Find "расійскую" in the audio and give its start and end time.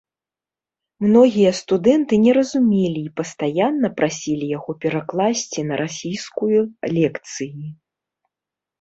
5.85-6.59